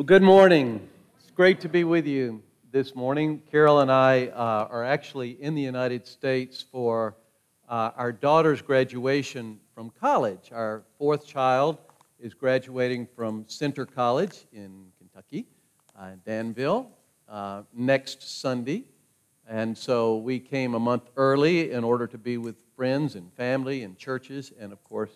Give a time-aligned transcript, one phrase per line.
[0.00, 0.88] Well, good morning.
[1.18, 2.42] It's great to be with you
[2.72, 3.42] this morning.
[3.50, 7.16] Carol and I uh, are actually in the United States for
[7.68, 10.52] uh, our daughter's graduation from college.
[10.52, 11.76] Our fourth child
[12.18, 15.44] is graduating from Centre College in Kentucky,
[15.94, 16.90] uh, Danville,
[17.28, 18.84] uh, next Sunday.
[19.46, 23.82] And so we came a month early in order to be with friends and family
[23.82, 25.12] and churches, and of course,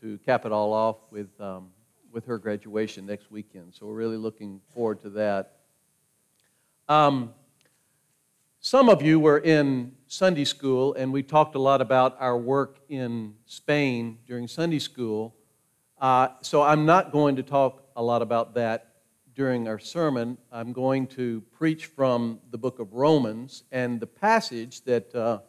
[0.00, 1.68] to cap it all off with um,
[2.14, 3.74] with her graduation next weekend.
[3.74, 5.56] So we're really looking forward to that.
[6.88, 7.34] Um,
[8.60, 12.78] some of you were in Sunday school, and we talked a lot about our work
[12.88, 15.34] in Spain during Sunday school.
[16.00, 18.92] Uh, so I'm not going to talk a lot about that
[19.34, 20.38] during our sermon.
[20.52, 25.40] I'm going to preach from the book of Romans, and the passage that uh,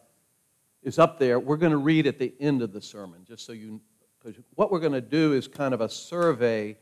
[0.82, 3.54] is up there, we're going to read at the end of the sermon, just so
[3.54, 3.80] you
[4.26, 6.78] because what we're going to do is kind of a survey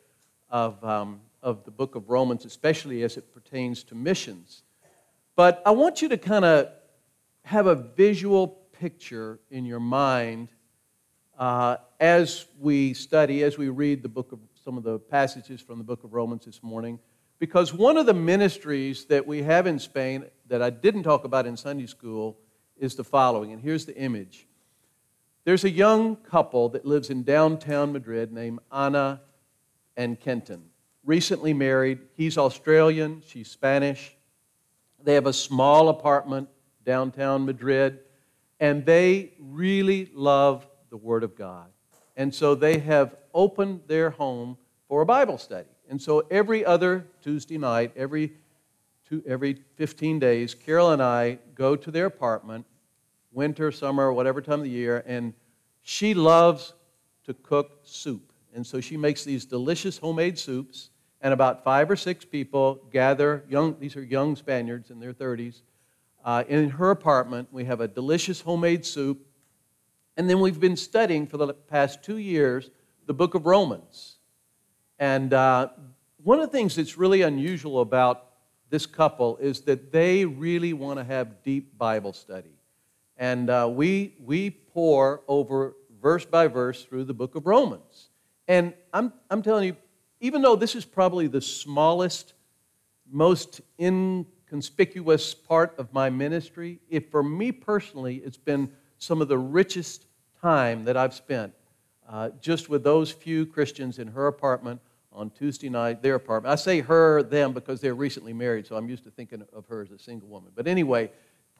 [0.49, 4.63] of, um, of the book of Romans, especially as it pertains to missions.
[5.35, 6.69] But I want you to kind of
[7.43, 10.49] have a visual picture in your mind
[11.37, 15.79] uh, as we study, as we read the book of some of the passages from
[15.79, 16.97] the book of Romans this morning.
[17.39, 21.45] Because one of the ministries that we have in Spain that I didn't talk about
[21.45, 22.37] in Sunday school
[22.77, 23.51] is the following.
[23.51, 24.47] And here's the image
[25.45, 29.21] there's a young couple that lives in downtown Madrid named Anna
[29.97, 30.63] and Kenton.
[31.03, 31.99] Recently married.
[32.15, 34.15] He's Australian, she's Spanish.
[35.03, 36.47] They have a small apartment
[36.85, 37.99] downtown Madrid,
[38.59, 41.67] and they really love the Word of God.
[42.15, 45.67] And so they have opened their home for a Bible study.
[45.89, 48.33] And so every other Tuesday night, every,
[49.09, 52.65] two, every 15 days, Carol and I go to their apartment
[53.33, 55.33] winter, summer, whatever time of the year, and
[55.81, 56.73] she loves
[57.25, 58.31] to cook soup.
[58.53, 60.89] And so she makes these delicious homemade soups,
[61.21, 65.61] and about five or six people gather, young, these are young Spaniards in their 30s,
[66.23, 67.47] uh, in her apartment.
[67.51, 69.25] We have a delicious homemade soup,
[70.15, 72.69] and then we've been studying for the past two years
[73.05, 74.17] the book of Romans.
[74.99, 75.69] And uh,
[76.23, 78.27] one of the things that's really unusual about
[78.69, 82.55] this couple is that they really want to have deep Bible study.
[83.17, 88.09] And uh, we, we pore over verse by verse through the book of Romans.
[88.47, 89.77] And I'm, I'm telling you,
[90.19, 92.33] even though this is probably the smallest,
[93.09, 99.37] most inconspicuous part of my ministry, if for me personally, it's been some of the
[99.37, 100.05] richest
[100.41, 101.53] time that I've spent
[102.09, 104.81] uh, just with those few Christians in her apartment
[105.11, 106.51] on Tuesday night, their apartment.
[106.51, 109.81] I say her, them, because they're recently married, so I'm used to thinking of her
[109.81, 110.51] as a single woman.
[110.55, 111.11] But anyway,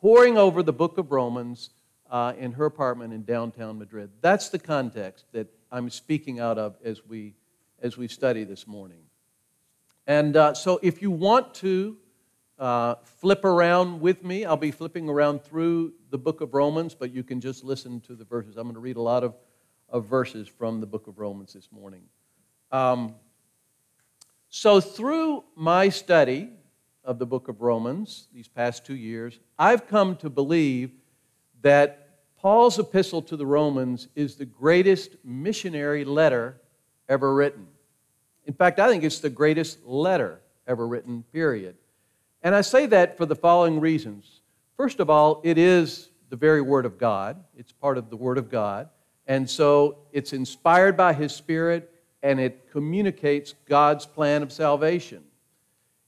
[0.03, 1.69] poring over the book of Romans
[2.12, 4.09] uh, in her apartment in downtown Madrid.
[4.19, 7.36] That's the context that I'm speaking out of as we,
[7.81, 9.00] as we study this morning.
[10.06, 11.96] And uh, so if you want to
[12.59, 17.14] uh, flip around with me, I'll be flipping around through the book of Romans, but
[17.14, 18.58] you can just listen to the verses.
[18.58, 19.35] I'm going to read a lot of,
[19.88, 22.02] of verses from the book of Romans this morning.
[22.74, 23.16] Um,
[24.50, 26.50] so, through my study
[27.03, 30.91] of the book of Romans these past two years, I've come to believe
[31.62, 36.58] that Paul's epistle to the Romans is the greatest missionary letter
[37.08, 37.68] ever written.
[38.46, 41.75] In fact, I think it's the greatest letter ever written, period.
[42.41, 44.41] And I say that for the following reasons.
[44.75, 48.38] First of all, it is the very Word of God, it's part of the Word
[48.38, 48.90] of God.
[49.28, 51.90] And so it's inspired by His Spirit
[52.22, 55.24] and it communicates God's plan of salvation.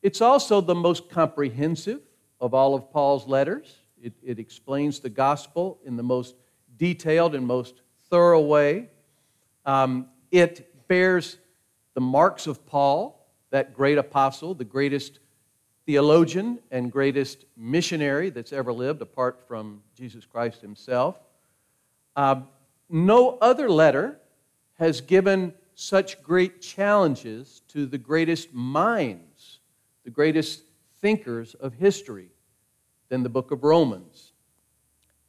[0.05, 1.99] It's also the most comprehensive
[2.39, 3.79] of all of Paul's letters.
[3.99, 6.35] It, it explains the gospel in the most
[6.77, 8.89] detailed and most thorough way.
[9.65, 11.39] Um, it bears
[11.95, 15.21] the marks of Paul, that great apostle, the greatest
[15.87, 21.19] theologian and greatest missionary that's ever lived, apart from Jesus Christ himself.
[22.15, 22.41] Uh,
[22.89, 24.19] no other letter
[24.75, 29.34] has given such great challenges to the greatest minds
[30.05, 30.63] the greatest
[31.01, 32.29] thinkers of history
[33.09, 34.31] than the book of Romans.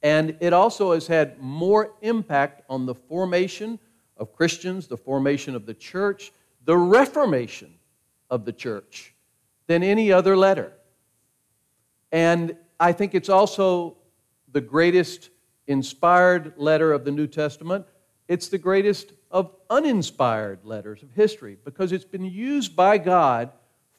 [0.01, 3.79] And it also has had more impact on the formation
[4.15, 6.31] of Christians, the formation of the church,
[6.63, 7.73] the reformation
[8.29, 9.13] of the church
[9.65, 10.71] than any other letter.
[12.11, 13.97] And I think it's also
[14.51, 15.31] the greatest
[15.65, 17.85] inspired letter of the New Testament.
[18.27, 23.51] It's the greatest of uninspired letters of history because it's been used by God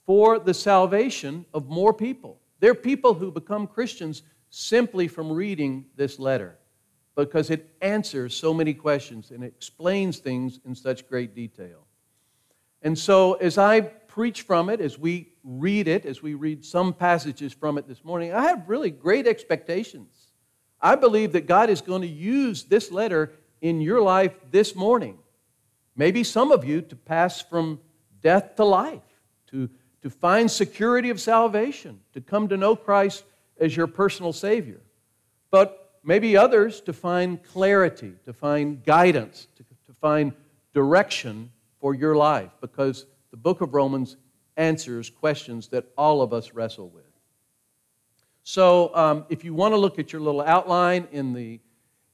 [0.09, 2.41] for the salvation of more people.
[2.61, 6.57] There are people who become Christians simply from reading this letter
[7.15, 11.87] because it answers so many questions and explains things in such great detail.
[12.81, 16.95] And so, as I preach from it, as we read it, as we read some
[16.95, 20.29] passages from it this morning, I have really great expectations.
[20.81, 25.19] I believe that God is going to use this letter in your life this morning.
[25.95, 27.81] Maybe some of you to pass from
[28.23, 29.03] death to life,
[29.49, 29.69] to,
[30.03, 33.25] to find security of salvation, to come to know Christ
[33.61, 34.81] as your personal Savior.
[35.51, 40.33] But maybe others to find clarity, to find guidance, to, to find
[40.73, 41.51] direction
[41.81, 44.17] for your life, because the book of Romans
[44.57, 47.05] answers questions that all of us wrestle with.
[48.43, 51.61] So, um, if you want to look at your little outline in the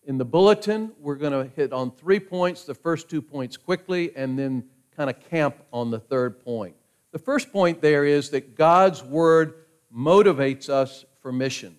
[0.06, 4.14] in the bulletin, we're going to hit on three points, the first two points quickly,
[4.14, 4.64] and then
[4.96, 6.74] kind of camp on the third point.
[7.14, 9.54] The first point there is that God's Word
[9.96, 11.76] motivates us for mission.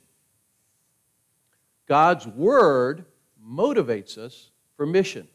[1.90, 3.04] God's Word
[3.46, 5.28] motivates us for mission.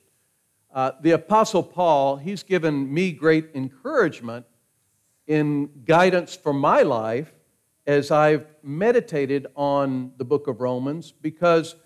[0.72, 4.46] Uh, the Apostle Paul, he's given me great encouragement
[5.26, 7.34] in guidance for my life
[7.86, 11.76] as I've meditated on the book of Romans because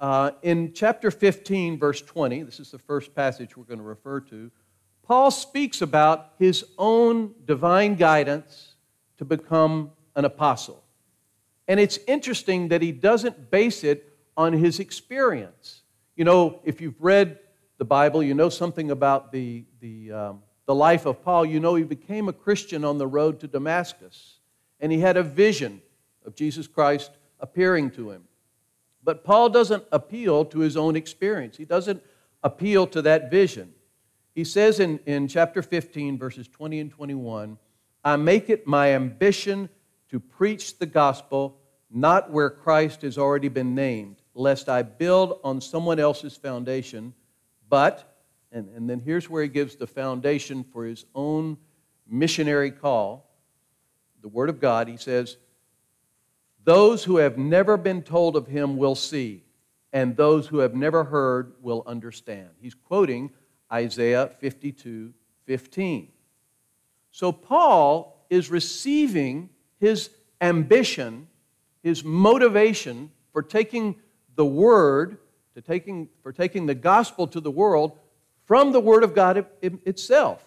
[0.00, 4.18] uh, in chapter 15, verse 20, this is the first passage we're going to refer
[4.18, 4.50] to,
[5.02, 8.74] Paul speaks about his own divine guidance
[9.18, 10.82] to become an apostle.
[11.68, 15.82] And it's interesting that he doesn't base it on his experience.
[16.16, 17.38] You know, if you've read
[17.78, 21.44] the Bible, you know something about the, the, um, the life of Paul.
[21.44, 24.38] You know he became a Christian on the road to Damascus,
[24.80, 25.82] and he had a vision
[26.24, 27.10] of Jesus Christ
[27.40, 28.24] appearing to him.
[29.02, 32.02] But Paul doesn't appeal to his own experience, he doesn't
[32.42, 33.72] appeal to that vision.
[34.34, 37.58] He says in, in chapter 15, verses 20 and 21,
[38.04, 39.68] I make it my ambition
[40.10, 41.58] to preach the gospel
[41.90, 47.12] not where Christ has already been named, lest I build on someone else's foundation
[47.72, 48.18] but,
[48.52, 51.56] and, and then here's where he gives the foundation for his own
[52.06, 53.30] missionary call
[54.20, 54.88] the Word of God.
[54.88, 55.38] He says,
[56.62, 59.42] Those who have never been told of him will see,
[59.90, 62.50] and those who have never heard will understand.
[62.60, 63.30] He's quoting
[63.72, 65.12] Isaiah 52
[65.46, 66.08] 15.
[67.10, 70.10] So Paul is receiving his
[70.40, 71.28] ambition,
[71.82, 73.96] his motivation for taking
[74.34, 75.18] the Word
[75.54, 77.98] to taking, for taking the gospel to the world
[78.44, 80.44] from the Word of God itself.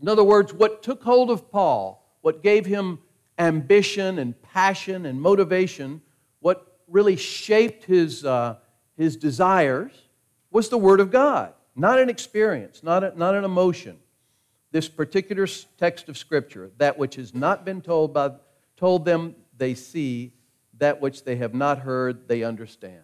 [0.00, 2.98] In other words, what took hold of Paul, what gave him
[3.38, 6.02] ambition and passion and motivation,
[6.40, 8.56] what really shaped his, uh,
[8.96, 9.92] his desires,
[10.50, 13.98] was the Word of God, not an experience, not, a, not an emotion.
[14.70, 15.46] This particular
[15.78, 18.32] text of Scripture, that which has not been told, by,
[18.76, 20.32] told them, they see,
[20.78, 23.02] that which they have not heard, they understand.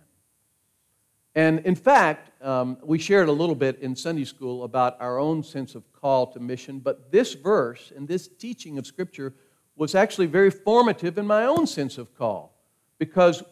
[1.34, 5.42] And in fact, um, we shared a little bit in Sunday school about our own
[5.44, 9.34] sense of call to mission, but this verse and this teaching of Scripture
[9.76, 12.56] was actually very formative in my own sense of call.
[12.98, 13.44] Because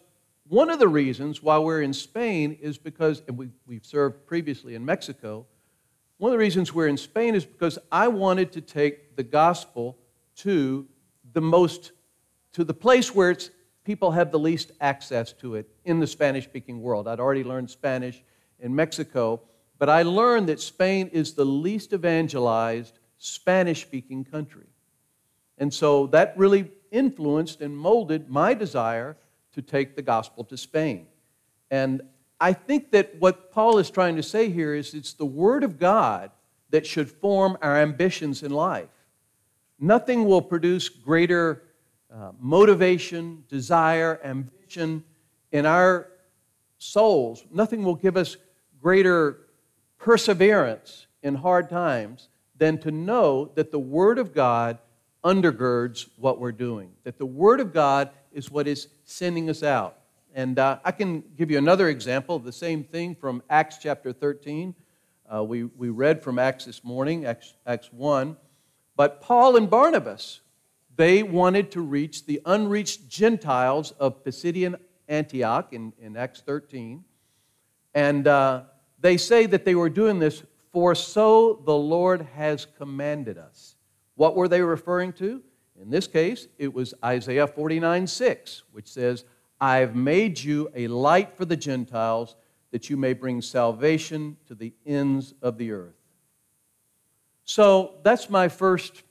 [0.49, 4.75] one of the reasons why we're in Spain is because, and we, we've served previously
[4.75, 5.47] in Mexico,
[6.19, 9.99] one of the reasons we're in Spain is because I wanted to take the gospel
[10.37, 10.87] to
[11.33, 11.93] the most,
[12.53, 13.51] to the place where it's
[13.85, 17.07] people have the least access to it in the Spanish speaking world.
[17.07, 18.23] I'd already learned Spanish
[18.59, 19.41] in Mexico,
[19.79, 24.67] but I learned that Spain is the least evangelized Spanish speaking country.
[25.59, 29.17] And so that really influenced and molded my desire
[29.57, 31.07] to take the gospel to Spain.
[31.71, 32.03] And
[32.39, 35.79] I think that what Paul is trying to say here is it's the Word of
[35.79, 36.31] God
[36.71, 38.89] that should form our ambitions in life.
[39.81, 41.63] Nothing will produce greater
[42.15, 45.03] uh, motivation, desire, ambition
[45.53, 46.09] in our
[46.79, 47.45] souls.
[47.51, 48.37] Nothing will give us
[48.81, 49.39] greater
[49.99, 54.79] perseverance in hard times than to know that the Word of God
[55.25, 59.99] undergirds what we're doing, that the Word of God is what is sending us out.
[60.35, 64.13] And uh, I can give you another example of the same thing from Acts chapter
[64.13, 64.75] 13.
[65.33, 68.37] Uh, we, we read from Acts this morning, Acts, Acts 1.
[68.95, 70.41] But Paul and Barnabas
[70.97, 74.77] they wanted to reach the unreached Gentiles of Pisidian
[75.09, 77.05] Antioch in, in Acts 13.
[77.95, 78.63] And uh,
[78.99, 83.77] they say that they were doing this for so the Lord has commanded us.
[84.15, 85.43] What were they referring to?
[85.81, 89.25] In this case, it was Isaiah 49 6, which says,
[89.61, 92.37] I've made you a light for the Gentiles
[92.71, 95.95] that you may bring salvation to the ends of the earth.
[97.45, 99.03] So that's my first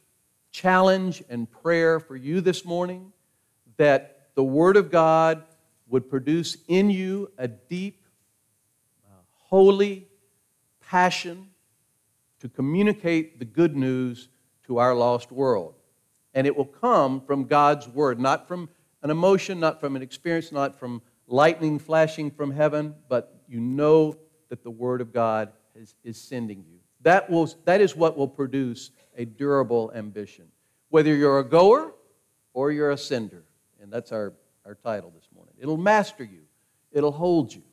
[0.51, 3.11] challenge and prayer for you this morning
[3.77, 5.43] that the Word of God
[5.87, 8.03] would produce in you a deep,
[9.05, 10.07] uh, holy
[10.81, 11.49] passion
[12.39, 14.29] to communicate the good news
[14.65, 15.74] to our lost world.
[16.35, 18.69] And it will come from God's word, not from
[19.01, 24.17] an emotion, not from an experience, not from lightning flashing from heaven, but you know
[24.49, 26.79] that the word of God is, is sending you.
[27.01, 30.45] That, will, that is what will produce a durable ambition.
[30.89, 31.93] Whether you're a goer
[32.53, 33.43] or you're a sender.
[33.81, 34.33] And that's our,
[34.65, 35.53] our title this morning.
[35.59, 36.41] It'll master you,
[36.91, 37.63] it'll hold you.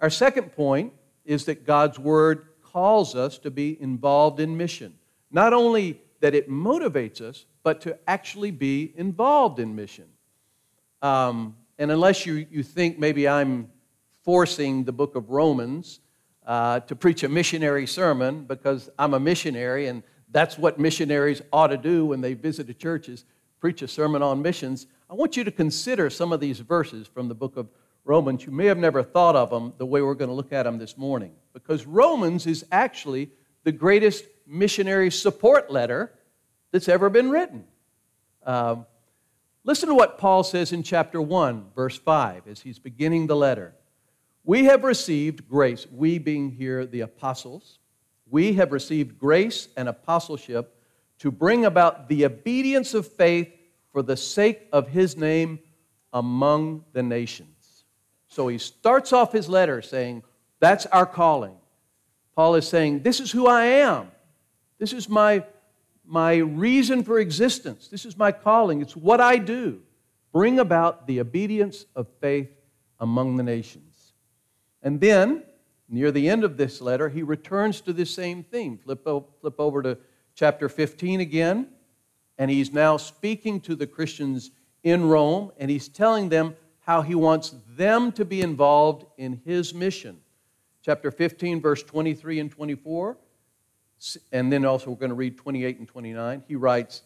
[0.00, 0.92] Our second point
[1.24, 4.94] is that God's Word calls us to be involved in mission.
[5.30, 10.06] Not only that it motivates us, but to actually be involved in mission.
[11.02, 13.70] Um, and unless you, you think maybe I'm
[14.24, 16.00] forcing the book of Romans
[16.46, 21.68] uh, to preach a missionary sermon because I'm a missionary and that's what missionaries ought
[21.68, 23.24] to do when they visit the churches
[23.60, 24.86] preach a sermon on missions.
[25.10, 27.68] I want you to consider some of these verses from the book of
[28.04, 28.44] Romans.
[28.44, 30.78] You may have never thought of them the way we're going to look at them
[30.78, 33.30] this morning because Romans is actually
[33.64, 36.12] the greatest missionary support letter
[36.72, 37.64] that's ever been written.
[38.44, 38.86] Um,
[39.64, 43.74] listen to what Paul says in chapter 1, verse 5, as he's beginning the letter.
[44.44, 47.80] We have received grace, we being here the apostles,
[48.28, 50.72] we have received grace and apostleship
[51.18, 53.52] to bring about the obedience of faith
[53.92, 55.58] for the sake of his name
[56.12, 57.84] among the nations.
[58.28, 60.22] So he starts off his letter saying,
[60.60, 61.56] That's our calling.
[62.34, 64.10] Paul is saying, This is who I am.
[64.78, 65.44] This is my,
[66.04, 67.88] my reason for existence.
[67.88, 68.80] This is my calling.
[68.80, 69.80] It's what I do.
[70.32, 72.50] Bring about the obedience of faith
[73.00, 74.12] among the nations.
[74.82, 75.42] And then,
[75.88, 78.78] near the end of this letter, he returns to this same theme.
[78.78, 79.98] Flip, flip over to
[80.34, 81.68] chapter 15 again,
[82.38, 84.50] and he's now speaking to the Christians
[84.82, 89.74] in Rome, and he's telling them how he wants them to be involved in his
[89.74, 90.20] mission.
[90.82, 93.16] Chapter 15, verse 23 and 24,
[94.32, 96.44] and then also we're going to read 28 and 29.
[96.46, 97.02] He writes,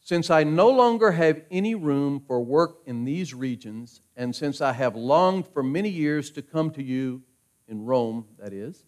[0.00, 4.72] Since I no longer have any room for work in these regions, and since I
[4.72, 7.22] have longed for many years to come to you,
[7.68, 8.84] in Rome, that is,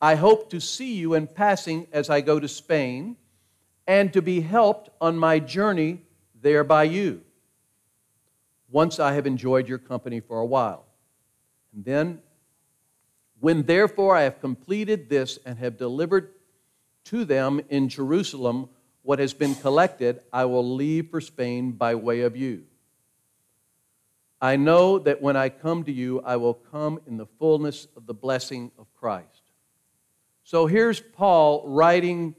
[0.00, 3.16] I hope to see you in passing as I go to Spain
[3.86, 6.02] and to be helped on my journey
[6.40, 7.22] there by you,
[8.70, 10.84] once I have enjoyed your company for a while.
[11.74, 12.20] And then,
[13.40, 16.30] when therefore I have completed this and have delivered
[17.04, 18.68] to them in Jerusalem
[19.02, 22.64] what has been collected, I will leave for Spain by way of you.
[24.40, 28.06] I know that when I come to you, I will come in the fullness of
[28.06, 29.42] the blessing of Christ.
[30.42, 32.34] So here's Paul writing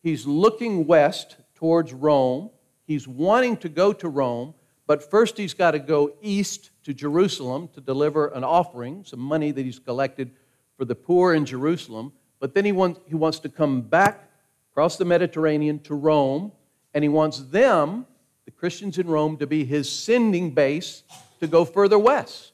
[0.00, 2.50] He's looking west towards Rome.
[2.86, 4.54] He's wanting to go to Rome,
[4.86, 9.50] but first he's got to go east to Jerusalem to deliver an offering, some money
[9.50, 10.30] that he's collected
[10.76, 12.12] for the poor in Jerusalem.
[12.40, 14.30] But then he wants, he wants to come back
[14.70, 16.52] across the Mediterranean to Rome,
[16.94, 18.06] and he wants them,
[18.44, 21.02] the Christians in Rome, to be his sending base
[21.40, 22.52] to go further west,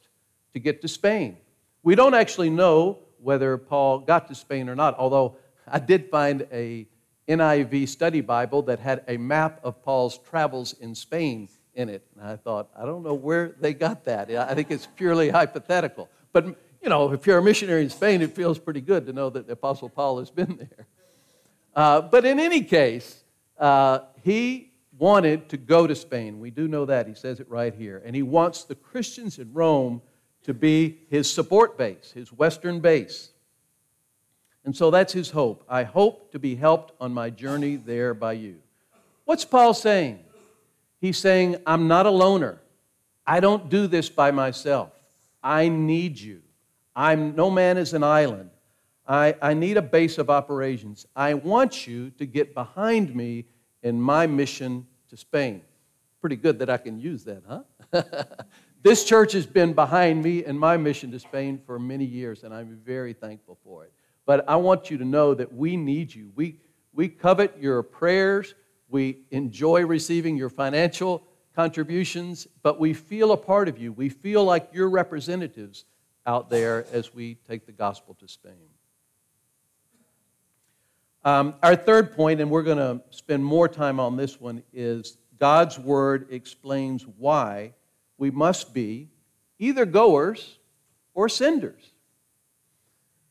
[0.53, 1.37] to get to Spain.
[1.83, 5.37] We don't actually know whether Paul got to Spain or not, although
[5.67, 6.87] I did find a
[7.29, 12.07] NIV study Bible that had a map of Paul's travels in Spain in it.
[12.15, 14.31] And I thought, I don't know where they got that.
[14.31, 16.09] I think it's purely hypothetical.
[16.33, 19.31] But, you know, if you're a missionary in Spain, it feels pretty good to know
[19.31, 20.87] that the Apostle Paul has been there.
[21.75, 23.25] Uh, but in any case,
[23.59, 26.39] uh, he wanted to go to Spain.
[26.41, 27.09] We do know that.
[27.09, 28.03] He says it right here.
[28.05, 30.03] And he wants the Christians in Rome
[30.43, 33.31] to be his support base, his Western base.
[34.67, 35.65] And so that's his hope.
[35.67, 38.57] I hope to be helped on my journey there by you.
[39.25, 40.19] What's Paul saying?
[41.01, 42.61] He's saying, I'm not a loner.
[43.27, 44.91] I don't do this by myself.
[45.43, 46.43] I need you.
[46.97, 48.51] I'm no man is an island.
[49.07, 51.07] I, I need a base of operations.
[51.15, 53.45] I want you to get behind me
[53.83, 55.61] in my mission to Spain.
[56.21, 58.03] Pretty good that I can use that, huh?
[58.83, 62.55] this church has been behind me in my mission to Spain for many years, and
[62.55, 63.93] I'm very thankful for it.
[64.25, 66.33] But I want you to know that we need you.
[66.35, 66.61] We,
[66.95, 68.55] we covet your prayers.
[68.89, 71.23] We enjoy receiving your financial
[71.55, 73.93] contributions, but we feel a part of you.
[73.93, 75.85] We feel like you're representatives
[76.27, 78.69] out there as we take the gospel to Spain.
[81.25, 85.17] Um, our third point, and we're going to spend more time on this one, is
[85.39, 87.73] God's Word explains why
[88.19, 89.09] we must be
[89.59, 90.59] either goers
[91.15, 91.93] or senders.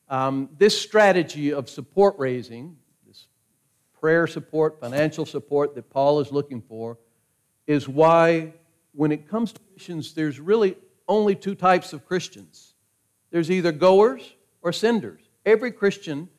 [0.09, 3.27] Um, this strategy of support raising, this
[3.99, 6.97] prayer support, financial support that Paul is looking for,
[7.67, 8.53] is why
[8.93, 10.75] when it comes to missions, there's really
[11.07, 12.72] only two types of Christians
[13.33, 15.19] there's either goers or senders.
[15.43, 16.29] Every Christian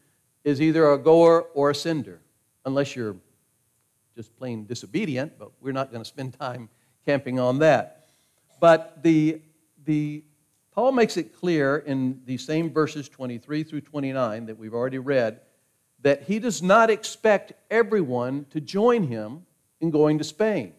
[0.44, 2.20] is either a goer or a sender.
[2.64, 3.16] unless you're
[4.16, 6.70] just plain disobedient, but we're not going to spend time
[7.04, 8.06] camping on that.
[8.58, 9.42] But the,
[9.84, 10.22] the,
[10.72, 15.40] Paul makes it clear in the same verses 23 through 29 that we've already read
[16.00, 19.44] that he does not expect everyone to join him
[19.80, 20.72] in going to Spain.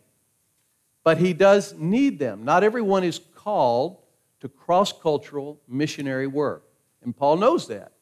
[1.03, 2.45] But he does need them.
[2.45, 3.98] Not everyone is called
[4.42, 6.63] to cross cultural missionary work.
[7.04, 7.94] And Paul knows that.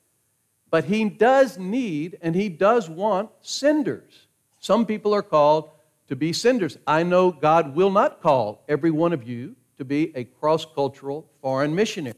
[0.70, 4.28] But he does need and he does want senders.
[4.60, 5.70] Some people are called
[6.08, 6.78] to be senders.
[6.88, 11.30] I know God will not call every one of you to be a cross cultural
[11.42, 12.16] foreign missionary.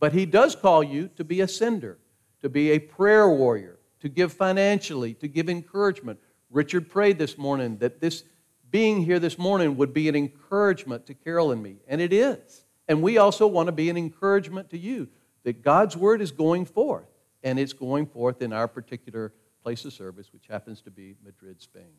[0.00, 1.98] But he does call you to be a sender,
[2.42, 6.18] to be a prayer warrior, to give financially, to give encouragement.
[6.50, 8.24] Richard prayed this morning that this
[8.70, 12.64] being here this morning would be an encouragement to Carol and me, and it is.
[12.88, 15.08] And we also want to be an encouragement to you
[15.44, 17.08] that God's word is going forth,
[17.42, 21.60] and it's going forth in our particular place of service, which happens to be Madrid,
[21.60, 21.94] Spain.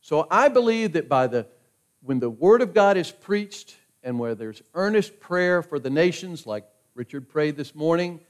[0.00, 1.46] So I believe that by the
[2.02, 6.46] when the word of God is preached and where there's earnest prayer for the nations,
[6.46, 6.64] like
[6.94, 8.20] Richard prayed this morning,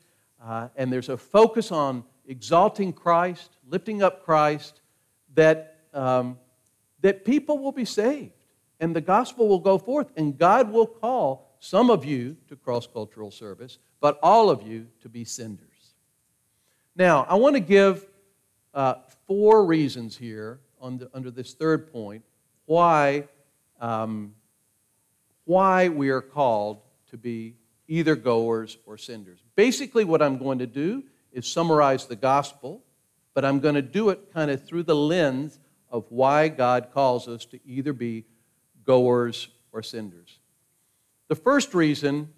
[0.45, 4.81] uh, and there's a focus on exalting Christ, lifting up Christ,
[5.35, 6.39] that, um,
[7.01, 8.33] that people will be saved
[8.81, 12.87] and the gospel will go forth, and God will call some of you to cross
[12.87, 15.95] cultural service, but all of you to be senders.
[16.97, 18.07] Now, I want to give
[18.75, 18.95] uh,
[19.27, 22.25] four reasons here the, under this third point
[22.65, 23.29] why,
[23.81, 24.35] um,
[25.45, 27.57] why we are called to be
[27.89, 29.41] either goers or senders.
[29.55, 32.83] Basically, what I'm going to do is summarize the gospel,
[33.35, 35.59] but I'm going to do it kind of through the lens
[35.91, 38.25] of why God calls us to either be
[38.85, 40.40] goers or senders.
[41.31, 42.29] The first reason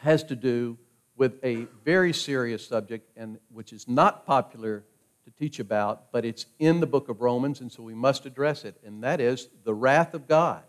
[0.00, 0.76] has to do
[1.16, 4.82] with a very serious subject and which is not popular
[5.24, 8.64] to teach about, but it's in the book of Romans, and so we must address
[8.64, 10.64] it, and that is the wrath of God.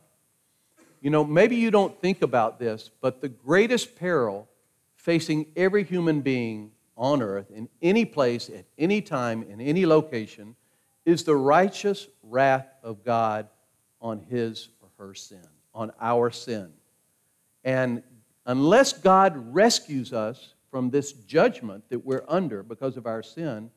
[1.02, 4.48] You know, maybe you don't think about this, but the greatest peril
[4.96, 10.56] facing every human being on earth, in any place, at any time, in any location,
[11.04, 13.48] is the righteous wrath of God
[14.00, 16.72] on his or her sin, on our sin.
[17.64, 18.04] And
[18.46, 23.72] unless God rescues us from this judgment that we're under because of our sin,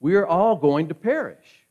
[0.00, 1.66] we're all going to perish.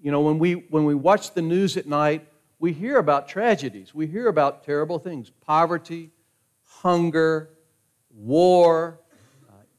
[0.00, 2.26] You know, when we, when we watch the news at night,
[2.58, 3.94] we hear about tragedies.
[3.94, 6.10] We hear about terrible things poverty,
[6.64, 7.50] hunger,
[8.10, 9.00] war,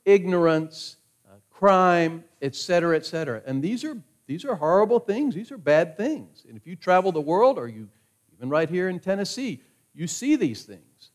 [0.05, 3.41] ignorance, uh, crime, etc., etc.
[3.45, 5.35] And these are, these are horrible things.
[5.35, 6.45] These are bad things.
[6.47, 7.89] And if you travel the world, or you,
[8.37, 9.61] even right here in Tennessee,
[9.95, 11.11] you see these things.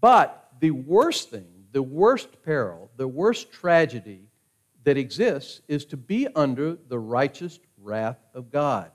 [0.00, 4.28] But the worst thing, the worst peril, the worst tragedy
[4.84, 8.90] that exists is to be under the righteous wrath of God.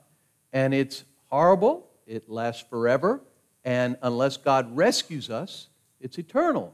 [0.51, 3.21] And it's horrible, it lasts forever,
[3.63, 6.73] and unless God rescues us, it's eternal.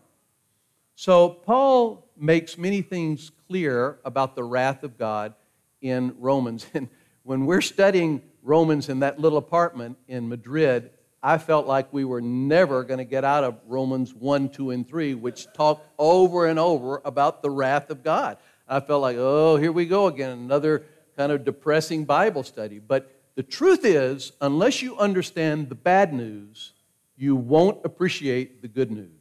[0.96, 5.34] So, Paul makes many things clear about the wrath of God
[5.82, 6.65] in Romans.
[6.76, 6.89] And
[7.24, 10.89] when we're studying Romans in that little apartment in Madrid,
[11.24, 14.88] I felt like we were never going to get out of Romans 1, 2, and
[14.88, 18.38] 3, which talk over and over about the wrath of God.
[18.68, 22.80] I felt like, oh, here we go again, another kind of depressing Bible study.
[22.80, 26.74] But the truth is, unless you understand the bad news,
[27.16, 29.12] you won't appreciate the good news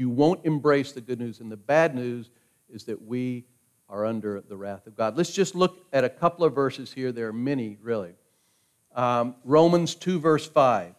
[0.00, 1.40] you won't embrace the good news.
[1.40, 2.30] And the bad news
[2.70, 3.44] is that we
[3.88, 5.16] are under the wrath of God.
[5.16, 7.12] Let's just look at a couple of verses here.
[7.12, 8.14] There are many, really.
[8.94, 10.94] Um, Romans 2, verse 5.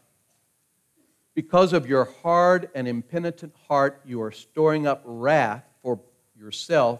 [1.34, 6.00] Because of your hard and impenitent heart, you are storing up wrath for
[6.38, 7.00] yourself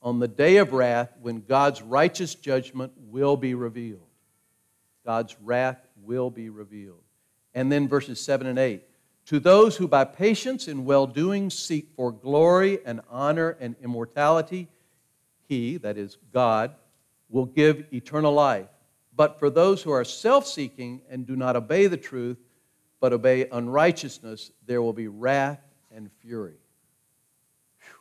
[0.00, 4.06] on the day of wrath when God's righteous judgment will be revealed.
[5.04, 7.02] God's wrath will be revealed.
[7.54, 8.82] And then verses 7 and 8.
[9.26, 14.68] To those who by patience and well doing seek for glory and honor and immortality,
[15.48, 16.74] He, that is God,
[17.28, 18.68] will give eternal life.
[19.14, 22.36] But for those who are self seeking and do not obey the truth,
[23.06, 25.60] but obey unrighteousness, there will be wrath
[25.94, 26.56] and fury.
[27.78, 27.94] Whew.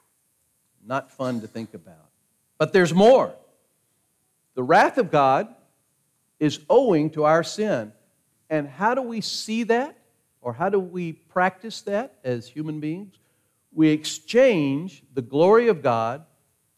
[0.84, 2.10] Not fun to think about.
[2.58, 3.36] But there's more.
[4.56, 5.54] The wrath of God
[6.40, 7.94] is owing to our sin.
[8.50, 9.96] And how do we see that?
[10.42, 13.14] or how do we practice that as human beings?
[13.72, 16.26] We exchange the glory of God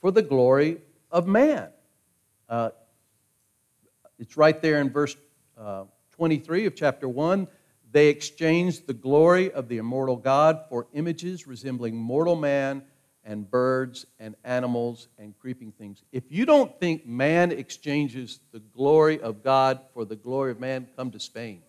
[0.01, 1.69] for the glory of man.
[2.49, 2.71] Uh,
[4.19, 5.15] it's right there in verse
[5.57, 7.47] uh, 23 of chapter 1.
[7.97, 12.83] They exchanged the glory of the immortal God for images resembling mortal man
[13.23, 16.03] and birds and animals and creeping things.
[16.11, 20.85] If you don't think man exchanges the glory of God for the glory of man,
[20.95, 21.63] come to Spain.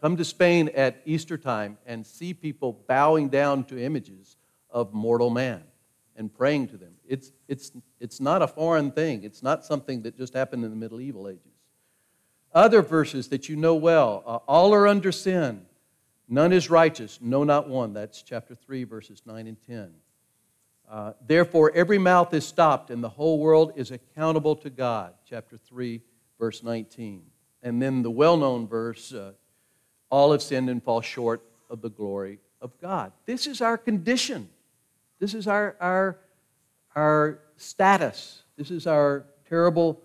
[0.00, 4.36] Come to Spain at Easter time and see people bowing down to images
[4.70, 5.64] of mortal man
[6.14, 6.92] and praying to them.
[7.04, 10.76] It's, it's, it's not a foreign thing, it's not something that just happened in the
[10.76, 11.57] medieval ages.
[12.58, 15.64] Other verses that you know well uh, all are under sin.
[16.28, 17.92] None is righteous, no, not one.
[17.92, 19.92] That's chapter 3, verses 9 and 10.
[20.90, 25.14] Uh, Therefore, every mouth is stopped, and the whole world is accountable to God.
[25.24, 26.00] Chapter 3,
[26.40, 27.22] verse 19.
[27.62, 29.34] And then the well known verse uh,
[30.10, 33.12] all have sinned and fall short of the glory of God.
[33.24, 34.48] This is our condition.
[35.20, 36.18] This is our, our,
[36.96, 38.42] our status.
[38.56, 40.02] This is our terrible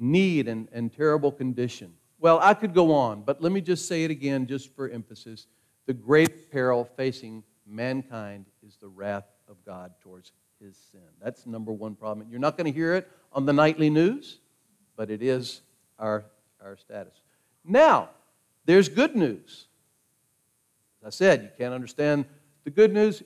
[0.00, 1.92] need and, and terrible condition.
[2.18, 5.46] Well, I could go on, but let me just say it again, just for emphasis.
[5.86, 11.00] The great peril facing mankind is the wrath of God towards his sin.
[11.22, 12.26] That's number one problem.
[12.30, 14.40] You're not going to hear it on the nightly news,
[14.96, 15.62] but it is
[15.98, 16.24] our,
[16.62, 17.14] our status.
[17.64, 18.10] Now,
[18.64, 19.66] there's good news.
[21.02, 22.26] As I said, you can't understand
[22.64, 23.22] the good news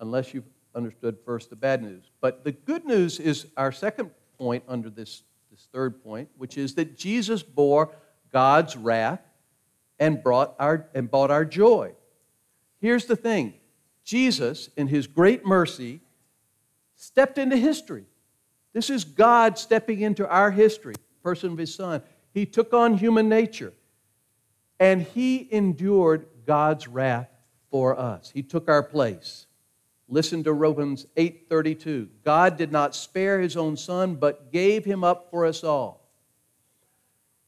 [0.00, 2.10] unless you've understood first the bad news.
[2.20, 5.22] But the good news is our second point under this,
[5.58, 7.90] this third point, which is that Jesus bore
[8.32, 9.20] God's wrath
[9.98, 11.94] and brought our and bought our joy.
[12.80, 13.54] Here's the thing.
[14.04, 16.00] Jesus, in his great mercy,
[16.94, 18.04] stepped into history.
[18.72, 20.94] This is God stepping into our history,
[21.24, 22.02] person of his son.
[22.32, 23.72] He took on human nature
[24.78, 27.30] and he endured God's wrath
[27.68, 28.30] for us.
[28.32, 29.47] He took our place.
[30.08, 32.08] Listen to Romans 8:32.
[32.24, 36.08] God did not spare his own son but gave him up for us all.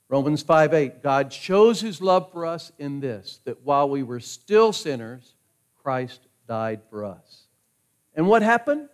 [0.08, 1.02] Romans 5:8.
[1.02, 5.34] God shows his love for us in this that while we were still sinners,
[5.82, 7.46] Christ died for us.
[8.14, 8.88] And what happened?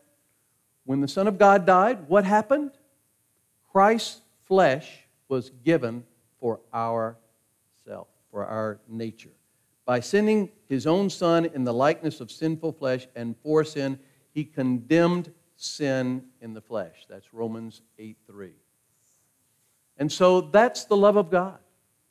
[0.85, 2.71] When the Son of God died, what happened?
[3.73, 6.05] Christ's flesh was given
[6.39, 7.17] for our
[7.85, 9.33] self, for our nature.
[9.85, 13.99] By sending his own Son in the likeness of sinful flesh and for sin,
[14.33, 17.07] he condemned sin in the flesh.
[17.09, 18.53] That's Romans 8 3.
[19.99, 21.59] And so that's the love of God.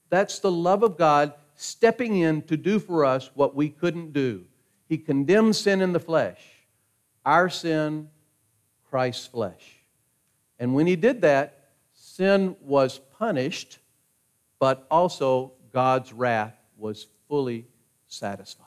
[0.10, 4.46] That's the love of God stepping in to do for us what we couldn't do.
[4.88, 6.42] He condemned sin in the flesh,
[7.26, 8.10] our sin,
[8.90, 9.82] Christ's flesh.
[10.60, 13.80] And when he did that, sin was punished,
[14.60, 17.68] but also God's wrath was fully
[18.16, 18.66] satisfied.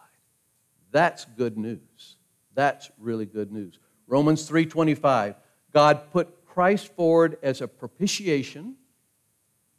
[0.91, 2.17] That's good news.
[2.55, 3.79] That's really good news.
[4.07, 5.37] Romans 3:25.
[5.73, 8.77] God put Christ forward as a propitiation.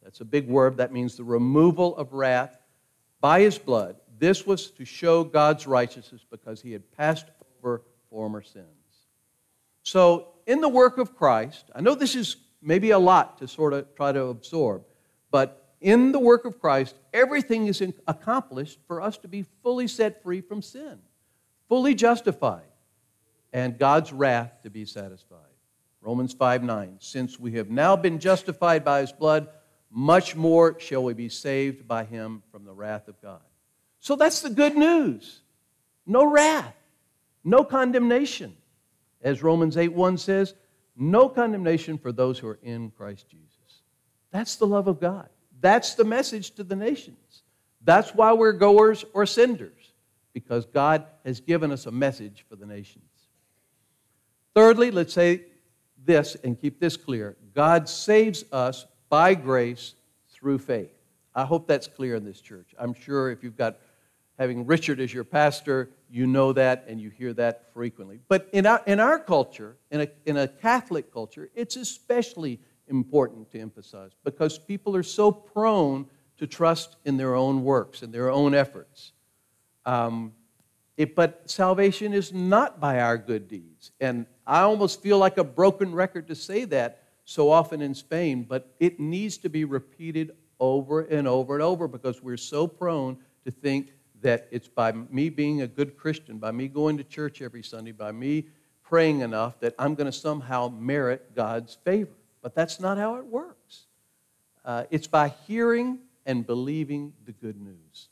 [0.02, 0.76] That's a big word.
[0.76, 2.56] That means the removal of wrath
[3.20, 7.26] by his blood this was to show God's righteousness because he had passed
[7.58, 8.66] over former sins.
[9.82, 13.72] So, in the work of Christ, I know this is maybe a lot to sort
[13.72, 14.84] of try to absorb,
[15.30, 20.22] but in the work of Christ, everything is accomplished for us to be fully set
[20.22, 20.98] free from sin,
[21.68, 22.62] fully justified,
[23.52, 25.38] and God's wrath to be satisfied.
[26.02, 26.96] Romans 5 9.
[26.98, 29.48] Since we have now been justified by his blood,
[29.90, 33.40] much more shall we be saved by him from the wrath of God.
[33.98, 35.40] So that's the good news.
[36.06, 36.76] No wrath,
[37.44, 38.56] no condemnation.
[39.22, 40.54] As Romans 8 1 says,
[40.96, 43.82] no condemnation for those who are in Christ Jesus.
[44.30, 45.28] That's the love of God.
[45.60, 47.42] That's the message to the nations.
[47.82, 49.92] That's why we're goers or senders,
[50.32, 53.04] because God has given us a message for the nations.
[54.54, 55.42] Thirdly, let's say
[56.04, 59.94] this and keep this clear God saves us by grace
[60.30, 60.92] through faith.
[61.34, 62.74] I hope that's clear in this church.
[62.78, 63.78] I'm sure if you've got
[64.38, 68.20] having Richard as your pastor, you know that and you hear that frequently.
[68.26, 72.58] But in our, in our culture, in a, in a Catholic culture, it's especially
[72.90, 76.06] important to emphasize because people are so prone
[76.38, 79.12] to trust in their own works and their own efforts.
[79.86, 80.32] Um,
[80.96, 83.92] it, but salvation is not by our good deeds.
[84.00, 88.44] And I almost feel like a broken record to say that so often in Spain,
[88.48, 93.16] but it needs to be repeated over and over and over because we're so prone
[93.44, 97.40] to think that it's by me being a good Christian, by me going to church
[97.40, 98.46] every Sunday, by me
[98.82, 102.10] praying enough that I'm going to somehow merit God's favor.
[102.42, 103.86] But that's not how it works.
[104.64, 108.08] Uh, it's by hearing and believing the good news.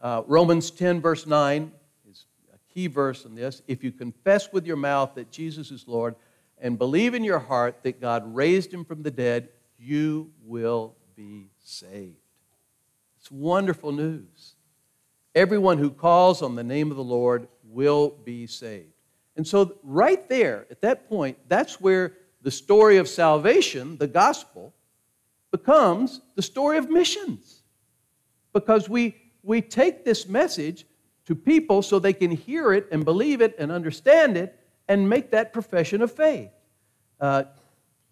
[0.00, 1.72] Uh, Romans 10, verse 9,
[2.10, 3.62] is a key verse in this.
[3.66, 6.16] If you confess with your mouth that Jesus is Lord
[6.58, 9.48] and believe in your heart that God raised him from the dead,
[9.78, 12.16] you will be saved.
[13.18, 14.54] It's wonderful news.
[15.34, 18.92] Everyone who calls on the name of the Lord will be saved.
[19.36, 22.14] And so, right there, at that point, that's where
[22.46, 24.72] the story of salvation, the gospel,
[25.50, 27.64] becomes the story of missions.
[28.52, 30.86] Because we, we take this message
[31.24, 34.56] to people so they can hear it and believe it and understand it
[34.86, 36.50] and make that profession of faith.
[37.20, 37.42] Uh,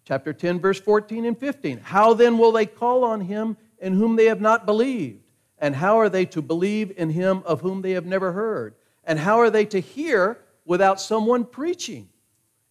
[0.03, 1.77] chapter 10, verse 14 and 15.
[1.77, 5.23] How then will they call on him in whom they have not believed?
[5.59, 8.75] And how are they to believe in him of whom they have never heard?
[9.05, 12.09] And how are they to hear without someone preaching?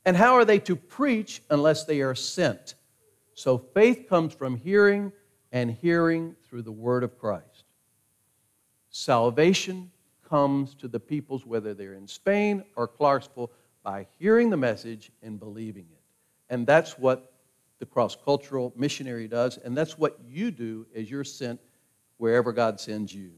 [0.04, 2.74] And how are they to preach unless they are sent?
[3.34, 5.12] So faith comes from hearing,
[5.54, 7.64] and hearing through the word of Christ.
[8.90, 9.90] Salvation
[10.28, 13.52] comes to the peoples, whether they're in Spain or Clarksville,
[13.84, 16.02] by hearing the message and believing it.
[16.50, 17.32] And that's what
[17.78, 21.60] the cross cultural missionary does, and that's what you do as you're sent
[22.16, 23.30] wherever God sends you.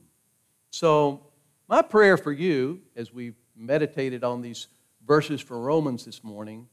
[0.71, 1.27] So,
[1.69, 4.69] my prayer for you, as we've meditated on these
[5.07, 6.67] verses from Romans this morning,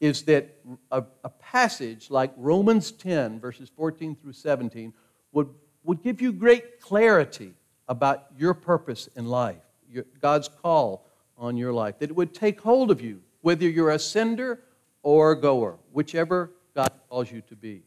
[0.00, 0.58] is that
[0.90, 4.92] a, a, passage like Romans 10, verses 14 through 17,
[5.32, 5.48] would,
[5.84, 7.54] would give you great clarity
[7.88, 11.06] about your purpose in life, your, God's call
[11.38, 14.60] on your life, that it would take hold of you, whether you're a sender
[15.02, 17.82] or a goer, whichever God calls you to be.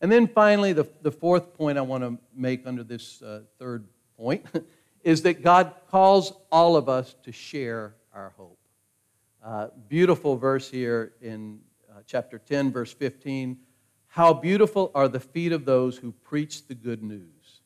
[0.00, 3.86] And then finally, the, the fourth point I want to make under this uh, third
[4.16, 4.44] point
[5.02, 8.58] is that God calls all of us to share our hope.
[9.44, 13.58] Uh, beautiful verse here in uh, chapter 10, verse 15.
[14.06, 17.60] How beautiful are the feet of those who preach the good news.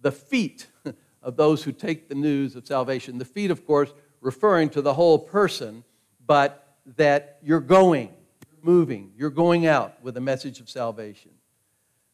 [0.00, 0.66] The feet
[1.22, 3.18] of those who take the news of salvation.
[3.18, 5.84] The feet, of course, referring to the whole person,
[6.26, 8.08] but that you're going,
[8.50, 11.32] you're moving, you're going out with a message of salvation.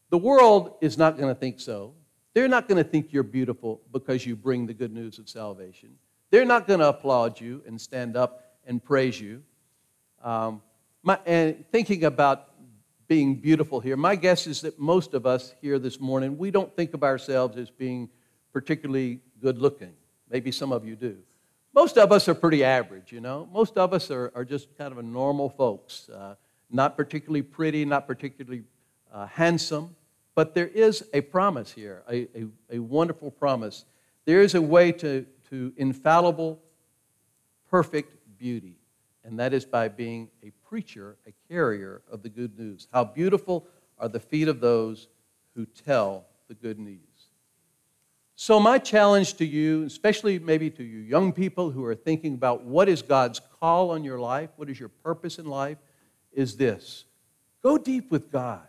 [0.09, 1.93] The world is not going to think so.
[2.33, 5.91] They're not going to think you're beautiful because you bring the good news of salvation.
[6.29, 9.43] They're not going to applaud you and stand up and praise you.
[10.23, 10.61] Um,
[11.03, 12.49] my, and thinking about
[13.07, 16.73] being beautiful here, my guess is that most of us here this morning, we don't
[16.75, 18.09] think of ourselves as being
[18.53, 19.93] particularly good looking.
[20.29, 21.17] Maybe some of you do.
[21.73, 23.47] Most of us are pretty average, you know.
[23.51, 26.35] Most of us are, are just kind of normal folks, uh,
[26.69, 28.63] not particularly pretty, not particularly
[29.11, 29.95] uh, handsome.
[30.35, 33.85] But there is a promise here, a, a, a wonderful promise.
[34.25, 36.61] There is a way to, to infallible,
[37.69, 38.75] perfect beauty,
[39.23, 42.87] and that is by being a preacher, a carrier of the good news.
[42.91, 43.67] How beautiful
[43.99, 45.07] are the feet of those
[45.55, 46.97] who tell the good news.
[48.35, 52.63] So, my challenge to you, especially maybe to you young people who are thinking about
[52.63, 55.77] what is God's call on your life, what is your purpose in life,
[56.31, 57.05] is this
[57.61, 58.65] go deep with God.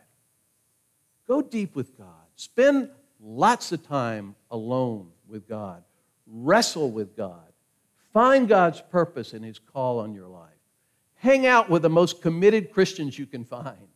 [1.27, 2.27] Go deep with God.
[2.37, 5.83] Spend lots of time alone with God.
[6.27, 7.52] Wrestle with God.
[8.13, 10.51] Find God's purpose and His call on your life.
[11.15, 13.89] Hang out with the most committed Christians you can find.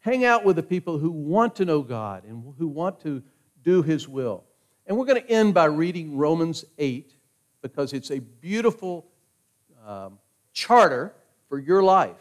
[0.00, 3.22] Hang out with the people who want to know God and who want to
[3.62, 4.44] do His will.
[4.86, 7.12] And we're going to end by reading Romans 8
[7.60, 9.06] because it's a beautiful
[9.86, 10.18] um,
[10.52, 11.12] charter
[11.48, 12.16] for your life.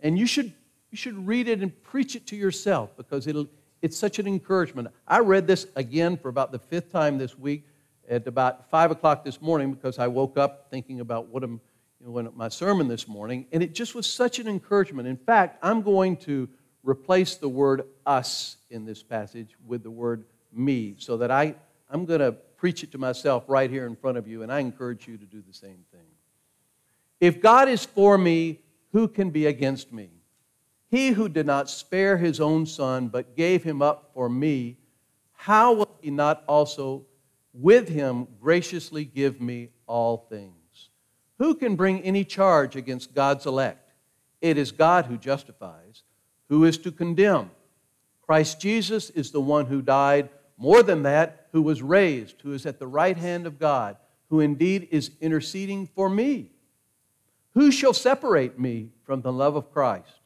[0.00, 0.52] And you should,
[0.90, 3.48] you should read it and preach it to yourself because it'll,
[3.82, 4.88] it's such an encouragement.
[5.06, 7.66] I read this again for about the fifth time this week
[8.08, 11.60] at about 5 o'clock this morning because I woke up thinking about what I'm,
[12.00, 15.06] you know, my sermon this morning, and it just was such an encouragement.
[15.06, 16.48] In fact, I'm going to
[16.82, 21.54] replace the word us in this passage with the word me so that I,
[21.90, 24.60] I'm going to preach it to myself right here in front of you, and I
[24.60, 26.06] encourage you to do the same thing.
[27.20, 28.60] If God is for me,
[28.92, 30.10] who can be against me?
[30.90, 34.78] He who did not spare his own son, but gave him up for me,
[35.32, 37.04] how will he not also
[37.60, 40.90] with him graciously give me all things?
[41.38, 43.92] Who can bring any charge against God's elect?
[44.40, 46.02] It is God who justifies.
[46.48, 47.50] Who is to condemn?
[48.22, 52.66] Christ Jesus is the one who died, more than that, who was raised, who is
[52.66, 53.96] at the right hand of God,
[54.30, 56.50] who indeed is interceding for me.
[57.54, 60.18] Who shall separate me from the love of Christ?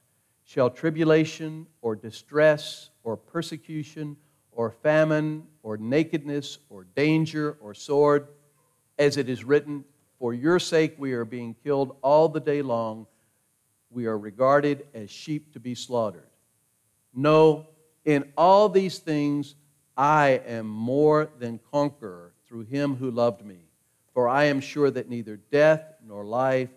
[0.53, 4.17] shall tribulation or distress or persecution
[4.53, 8.29] or famine or nakedness or danger or sword,
[8.99, 9.85] as it is written,
[10.19, 13.07] For your sake we are being killed all the day long.
[13.91, 16.29] We are regarded as sheep to be slaughtered.
[17.15, 17.67] No,
[18.05, 19.55] in all these things
[19.97, 23.59] I am more than conqueror through him who loved me.
[24.15, 26.71] For I am sure that neither death nor life,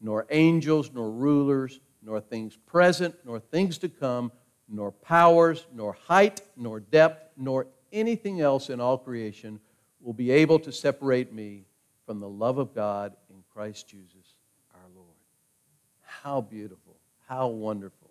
[0.00, 4.32] nor angels nor rulers, nor things present, nor things to come,
[4.68, 9.60] nor powers, nor height, nor depth, nor anything else in all creation
[10.00, 11.64] will be able to separate me
[12.06, 14.34] from the love of God in Christ Jesus
[14.74, 15.08] our Lord.
[16.02, 16.96] How beautiful.
[17.26, 18.08] How wonderful.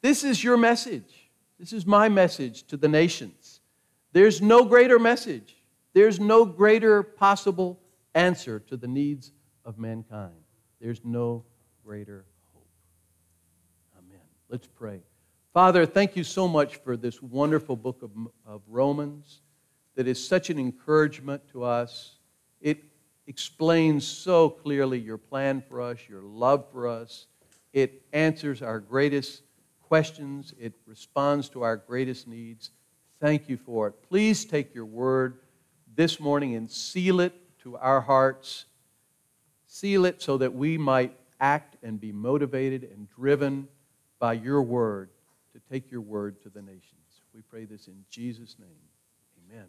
[0.00, 1.30] This is your message.
[1.58, 3.60] This is my message to the nations.
[4.12, 5.56] There's no greater message.
[5.92, 7.80] There's no greater possible
[8.14, 9.32] answer to the needs
[9.64, 10.34] of mankind.
[10.80, 11.44] There's no
[11.84, 12.68] greater hope.
[13.98, 14.20] Amen.
[14.48, 15.00] Let's pray.
[15.54, 18.10] Father, thank you so much for this wonderful book of,
[18.44, 19.40] of Romans
[19.94, 22.18] that is such an encouragement to us.
[22.60, 22.84] It
[23.26, 27.26] explains so clearly your plan for us, your love for us.
[27.72, 29.42] It answers our greatest
[29.80, 32.70] questions, it responds to our greatest needs.
[33.18, 34.02] Thank you for it.
[34.06, 35.38] Please take your word
[35.96, 38.66] this morning and seal it to our hearts.
[39.66, 43.66] Seal it so that we might act and be motivated and driven
[44.18, 45.08] by your word
[45.58, 47.22] to take your word to the nations.
[47.34, 48.68] We pray this in Jesus' name.
[49.50, 49.66] Amen.